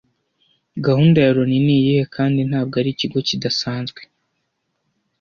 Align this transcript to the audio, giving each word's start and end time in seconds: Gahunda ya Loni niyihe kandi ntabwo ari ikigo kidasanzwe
Gahunda 0.85 1.17
ya 1.25 1.35
Loni 1.35 1.57
niyihe 1.65 2.03
kandi 2.15 2.39
ntabwo 2.49 2.75
ari 2.81 2.89
ikigo 2.95 3.19
kidasanzwe 3.27 4.01